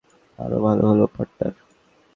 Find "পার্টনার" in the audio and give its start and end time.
1.15-1.53